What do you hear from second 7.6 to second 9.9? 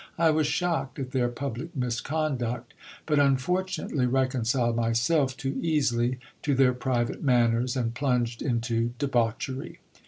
and plunged into debauchery.